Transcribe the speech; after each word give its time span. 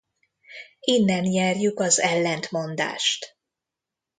Innen 0.79 1.23
nyerjük 1.23 1.79
az 1.79 1.99
ellentmondást. 1.99 3.37